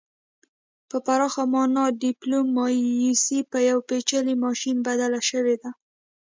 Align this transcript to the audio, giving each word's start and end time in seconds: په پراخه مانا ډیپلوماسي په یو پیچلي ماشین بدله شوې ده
په 0.89 0.97
پراخه 1.05 1.43
مانا 1.53 1.85
ډیپلوماسي 2.01 3.39
په 3.51 3.57
یو 3.69 3.77
پیچلي 3.89 4.35
ماشین 4.45 4.77
بدله 4.87 5.21
شوې 5.29 5.55
ده 5.61 5.71